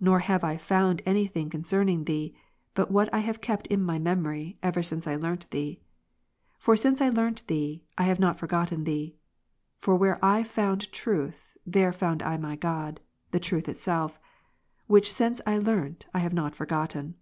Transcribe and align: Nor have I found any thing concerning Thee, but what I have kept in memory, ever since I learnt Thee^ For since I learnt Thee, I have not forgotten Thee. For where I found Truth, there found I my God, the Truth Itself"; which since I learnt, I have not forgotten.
Nor 0.00 0.20
have 0.20 0.44
I 0.44 0.56
found 0.56 1.02
any 1.04 1.26
thing 1.26 1.50
concerning 1.50 2.04
Thee, 2.04 2.34
but 2.72 2.90
what 2.90 3.12
I 3.12 3.18
have 3.18 3.42
kept 3.42 3.66
in 3.66 3.84
memory, 3.84 4.56
ever 4.62 4.82
since 4.82 5.06
I 5.06 5.14
learnt 5.16 5.46
Thee^ 5.50 5.80
For 6.56 6.74
since 6.74 7.02
I 7.02 7.10
learnt 7.10 7.46
Thee, 7.48 7.82
I 7.98 8.04
have 8.04 8.18
not 8.18 8.38
forgotten 8.38 8.84
Thee. 8.84 9.14
For 9.76 9.94
where 9.94 10.18
I 10.24 10.42
found 10.42 10.90
Truth, 10.90 11.58
there 11.66 11.92
found 11.92 12.22
I 12.22 12.38
my 12.38 12.56
God, 12.56 13.00
the 13.30 13.38
Truth 13.40 13.68
Itself"; 13.68 14.18
which 14.86 15.12
since 15.12 15.38
I 15.46 15.58
learnt, 15.58 16.06
I 16.14 16.20
have 16.20 16.32
not 16.32 16.54
forgotten. 16.54 17.16